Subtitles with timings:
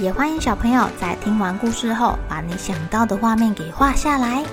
[0.00, 4.44] 也欢迎小朋友在听完故事后，把你想到的画面给画下来。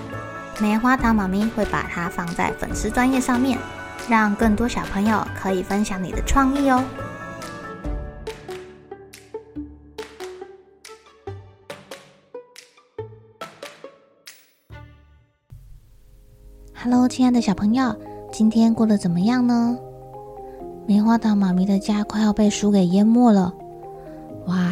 [0.59, 3.57] 棉花糖妈咪会把它放在粉丝专页上面，
[4.07, 6.83] 让更多小朋友可以分享你的创意哦。
[16.75, 17.95] Hello，亲爱的小朋友，
[18.31, 19.75] 今天过得怎么样呢？
[20.85, 23.51] 棉花糖妈咪的家快要被书给淹没了。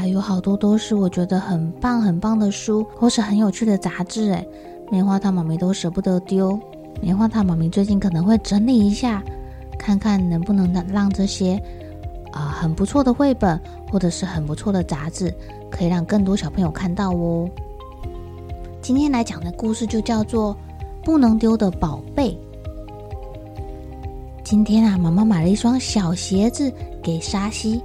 [0.10, 4.46] 有好多都是我觉得很棒很棒的书，或是很有趣的杂志，哎，
[4.92, 6.60] 棉花糖妈咪都舍不得丢。
[7.02, 9.24] 棉花糖妈咪最近可能会整理一下，
[9.78, 11.62] 看看能不能让这些
[12.32, 13.60] 啊、很不错的绘本，
[13.92, 15.34] 或者是很不错的杂志，
[15.72, 17.50] 可以让更多小朋友看到哦。
[18.82, 20.54] 今天来讲的故事就叫做
[21.06, 22.32] 《不能丢的宝贝》。
[24.44, 27.82] 今天啊，妈妈买了一双小鞋子给沙西。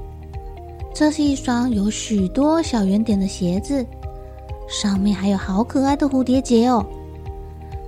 [0.95, 3.85] 这是一双有许多小圆点的鞋子，
[4.69, 6.87] 上面还有好可爱的蝴蝶结哦。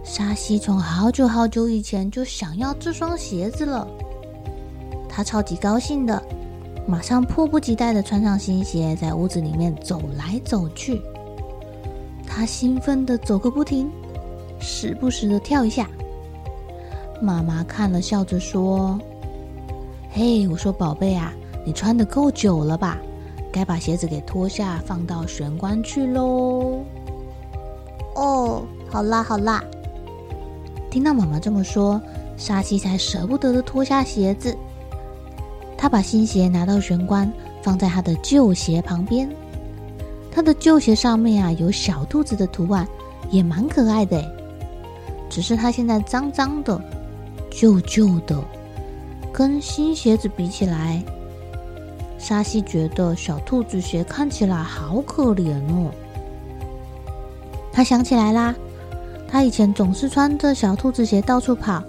[0.02, 3.86] 沙西从好久好久以前就想要这双鞋子了，
[5.08, 6.20] 他超级高兴的，
[6.84, 11.00] 马上迫不及待的穿上新鞋，在屋子里面走来走去。
[12.26, 13.88] 他兴奋的走个不停，
[14.58, 15.88] 时不时的跳一下。
[17.22, 18.98] 妈妈看了，笑着说
[20.10, 21.32] ：“嘿，我说宝贝啊。”
[21.66, 22.96] 你穿的够久了吧？
[23.52, 26.84] 该把鞋子给脱下，放到玄关去喽。
[28.14, 29.64] 哦，好啦好啦。
[30.90, 32.00] 听到妈妈这么说，
[32.36, 34.56] 沙西才舍不得的脱下鞋子。
[35.76, 37.30] 他把新鞋拿到玄关，
[37.62, 39.28] 放在他的旧鞋旁边。
[40.30, 42.86] 他的旧鞋上面啊，有小兔子的图案，
[43.30, 44.24] 也蛮可爱的。
[45.28, 46.80] 只是他现在脏脏的、
[47.50, 48.40] 旧旧的，
[49.32, 51.02] 跟新鞋子比起来。
[52.26, 55.92] 沙西觉得小兔子鞋看起来好可怜哦。
[57.72, 58.52] 他想起来啦，
[59.28, 61.80] 他以前总是穿着小兔子鞋到处跑，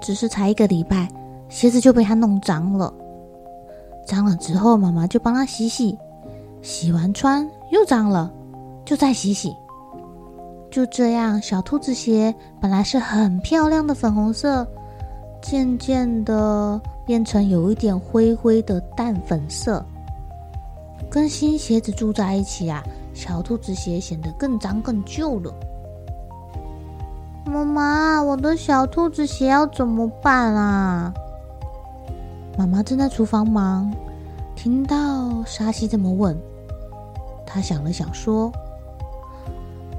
[0.00, 1.08] 只是才一个礼拜，
[1.48, 2.94] 鞋子就被他弄脏了。
[4.06, 5.98] 脏了之后，妈妈就帮他洗洗，
[6.60, 8.32] 洗完穿又脏了，
[8.84, 9.52] 就再洗洗。
[10.70, 14.64] 就这样，小兔子鞋本来是很漂亮的粉红色，
[15.42, 16.80] 渐渐的。
[17.04, 19.84] 变成有一点灰灰的淡粉色，
[21.10, 22.82] 跟新鞋子住在一起啊，
[23.12, 25.52] 小兔子鞋显得更脏更旧了。
[27.44, 31.12] 妈妈，我的小兔子鞋要怎么办啊？
[32.56, 33.92] 妈妈正在厨房忙，
[34.54, 36.38] 听到沙西这么问，
[37.44, 38.52] 她想了想说：“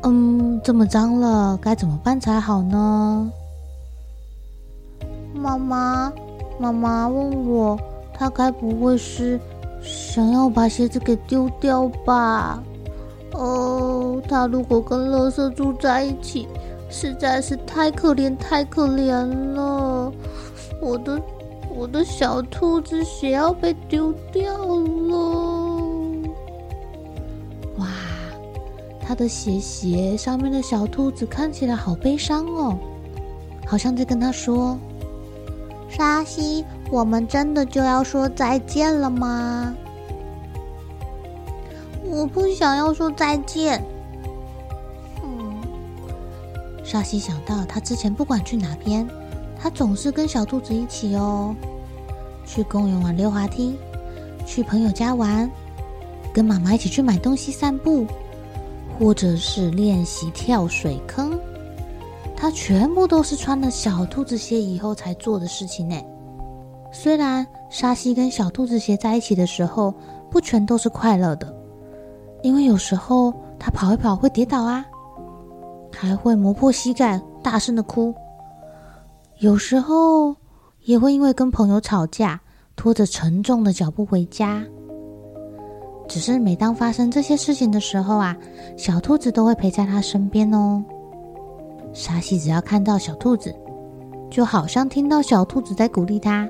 [0.03, 3.29] 嗯，这么脏了，该怎么办才好呢？”
[5.35, 6.11] 妈妈。
[6.59, 7.77] 妈妈问我
[8.13, 9.39] ：“他该不会是
[9.81, 12.63] 想要把鞋子给丢掉吧？”
[13.33, 16.47] 哦，他如果跟垃圾住在一起，
[16.89, 20.11] 实在是太可怜，太可怜了。
[20.79, 21.19] 我的
[21.75, 26.29] 我的小兔子鞋要被丢掉了。
[27.79, 27.87] 哇，
[29.01, 32.77] 他的鞋鞋上面的小兔子看起来好悲伤哦，
[33.65, 34.77] 好像在跟他说。
[35.95, 39.73] 沙西，我们真的就要说再见了吗？
[42.03, 43.81] 我不想要说再见。
[45.23, 45.55] 嗯，
[46.83, 49.07] 沙西想到他之前不管去哪边，
[49.59, 51.55] 他总是跟小兔子一起哦，
[52.45, 53.77] 去公园玩溜滑梯，
[54.45, 55.49] 去朋友家玩，
[56.33, 58.07] 跟妈妈一起去买东西散步，
[58.99, 61.39] 或者是练习跳水坑。
[62.43, 65.95] 他全部都是穿了小兔子鞋以后才做的事情呢。
[66.91, 69.93] 虽然沙西跟小兔子鞋在一起的时候，
[70.29, 71.55] 不全都是快乐的，
[72.41, 74.85] 因为有时候他跑一跑会跌倒啊，
[75.89, 78.13] 还会磨破膝盖，大声的哭。
[79.39, 80.35] 有时候
[80.81, 82.41] 也会因为跟朋友吵架，
[82.75, 84.61] 拖着沉重的脚步回家。
[86.09, 88.35] 只是每当发生这些事情的时候啊，
[88.75, 90.83] 小兔子都会陪在他身边哦。
[91.93, 93.55] 沙西只要看到小兔子，
[94.29, 96.49] 就好像听到小兔子在鼓励他。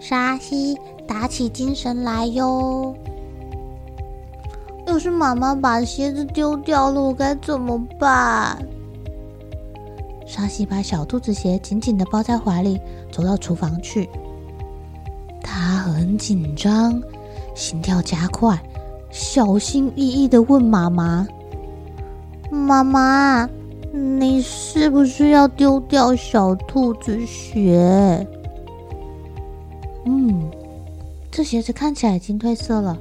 [0.00, 0.76] 沙西，
[1.06, 2.94] 打起精神来哟！
[4.86, 8.58] 要是妈妈把鞋子丢掉了，我该怎么办？
[10.26, 12.80] 沙西把小兔子鞋紧紧的抱在怀里，
[13.12, 14.10] 走到厨房去。
[15.40, 17.00] 他很紧张，
[17.54, 18.60] 心跳加快，
[19.10, 21.26] 小心翼翼的问妈妈
[22.50, 23.48] ：“妈妈，
[23.94, 28.26] 你是不是要丢掉小兔子鞋
[30.04, 30.50] ？”“嗯，
[31.30, 32.98] 这鞋子看起来已经褪色了，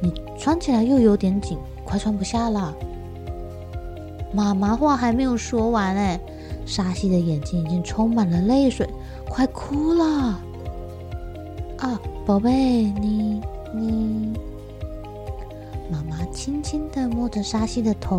[0.00, 2.74] 你穿起来又有点紧，快穿不下了。”
[4.32, 6.20] 妈妈话还没有说完，哎。
[6.64, 8.84] 沙西的眼睛已经充满了泪水，
[9.28, 10.04] 快哭了！
[11.78, 12.50] 啊，宝贝，
[13.00, 13.40] 你
[13.72, 14.32] 你……
[15.88, 18.18] 妈妈轻轻的摸着沙西的头。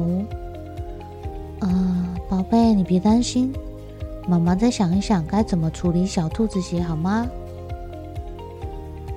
[1.60, 3.54] 嗯，宝贝，你别担心，
[4.28, 7.26] 妈妈再想一想该怎么处理小兔子鞋，好吗？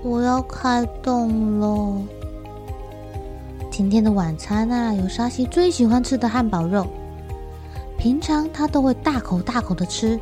[0.05, 2.01] 我要开动了。
[3.69, 6.87] 今天的晚餐啊，有沙西最喜欢吃的汉堡肉。
[7.99, 10.19] 平常他都会大口大口的吃，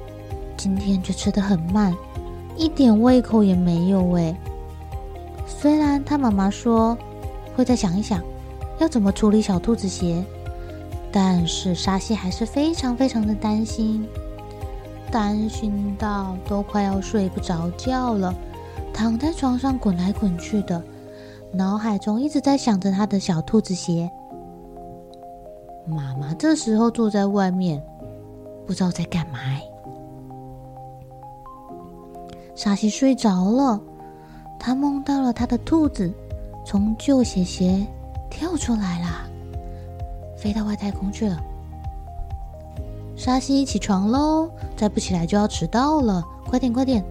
[0.56, 1.94] 今天却吃的很慢，
[2.56, 4.34] 一点胃口也没有哎。
[5.46, 6.96] 虽然他妈妈说
[7.54, 8.22] 会再想一想，
[8.78, 10.24] 要怎么处理小兔子鞋，
[11.10, 14.06] 但是沙西还是非常非常的担心，
[15.10, 18.34] 担心到都快要睡不着觉了，
[18.92, 20.82] 躺在床上滚来滚去的，
[21.52, 24.10] 脑海中一直在想着他的小兔子鞋。
[25.86, 27.82] 妈妈这时候坐在外面，
[28.66, 29.38] 不知道在干嘛。
[32.54, 33.80] 沙西睡着了，
[34.58, 36.12] 他梦到了他的兔子
[36.66, 37.86] 从旧鞋鞋
[38.28, 39.27] 跳出来了，
[40.38, 41.38] 飞到外太空去了。
[43.16, 47.04] 沙西起床喽，再不起来就要迟到了，快点快点！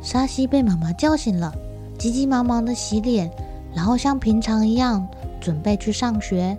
[0.00, 1.52] 沙西被妈妈叫醒了，
[1.98, 3.30] 急急忙忙的洗脸，
[3.74, 5.06] 然后像平常一样
[5.40, 6.56] 准备去上学。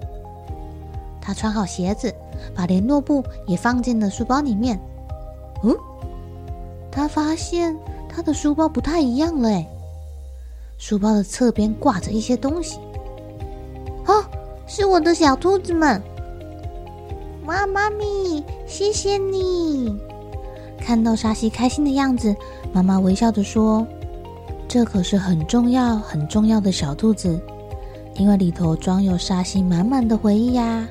[1.20, 2.14] 他穿好鞋子，
[2.56, 4.80] 把联络簿也放进了书包里面。
[5.64, 5.76] 嗯，
[6.92, 7.76] 他发现
[8.08, 9.50] 他的书包不太一样了。
[9.50, 9.68] 哎，
[10.78, 12.80] 书包的侧边挂着一些东西。
[14.68, 16.02] 是我的小兔子们。
[17.46, 19.98] 哇，妈咪，谢谢你！
[20.78, 22.36] 看到沙西开心的样子，
[22.74, 23.88] 妈妈微笑着说
[24.68, 27.40] ：“这可是很重要、很重要的小兔子，
[28.16, 30.86] 因为里头装有沙西满满的回忆呀。”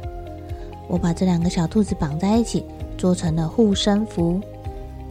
[0.88, 2.64] 我把这两个小兔子绑在一起，
[2.96, 4.40] 做成了护身符，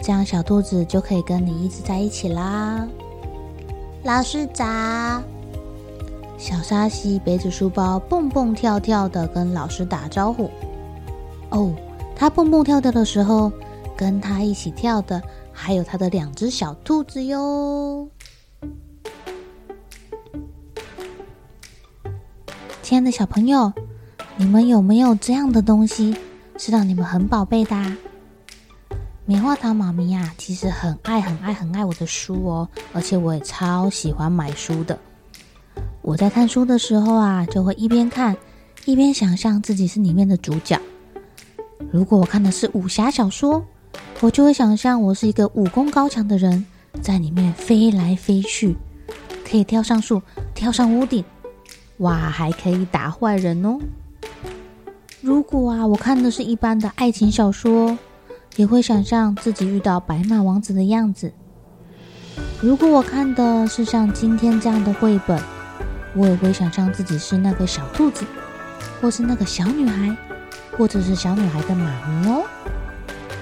[0.02, 2.88] 这样小兔子就可以跟你一直在一起啦。
[4.04, 4.66] 老师早。
[6.38, 10.50] 小沙西背着书包蹦蹦跳跳的跟老师打招呼。
[11.50, 11.74] 哦，
[12.16, 13.52] 他蹦蹦跳跳的时候，
[13.96, 15.22] 跟他一起跳的
[15.52, 18.10] 还有他的两只小兔子哟。
[22.82, 23.74] 亲爱的小朋友。
[24.38, 26.14] 你们有没有这样的东西
[26.58, 27.98] 是让你们很宝贝的？
[29.24, 35.00] 棉花糖妈咪呀，其实很爱很爱很爱我的书哦，而且我也超喜欢买书的。
[36.06, 38.38] 我在看书的时候啊，就会一边看
[38.86, 40.80] 一边想象自己是里面的主角。
[41.92, 43.66] 如果我看的是武侠小说，
[44.22, 46.64] 我就会想象我是一个武功高强的人，
[47.02, 48.76] 在里面飞来飞去，
[49.44, 50.22] 可以跳上树、
[50.54, 51.26] 跳上屋顶，
[51.98, 53.80] 哇，还可以打坏人哦。
[55.22, 57.98] 如果啊，我看的是一般的爱情小说，
[58.58, 61.34] 也会想象自己遇到白马王子的样子。
[62.62, 65.42] 如果我看的是像今天这样的绘本，
[66.16, 68.26] 我也会想象自己是那个小兔子，
[69.02, 70.16] 或是那个小女孩，
[70.78, 72.44] 或者是小女孩的妈咪哦。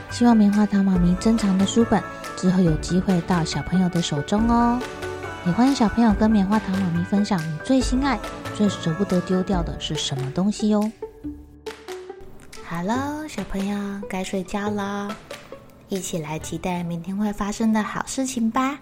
[0.09, 2.01] 希望棉花糖妈咪珍藏的书本
[2.35, 4.79] 之后有机会到小朋友的手中哦。
[5.45, 8.19] 也欢迎小朋友跟棉花糖妈咪分享你最心爱、
[8.55, 10.91] 最舍不得丢掉的是什么东西哟。
[12.63, 15.15] 好了，小朋友该睡觉了，
[15.89, 18.79] 一起来期待明天会发生的好事情吧。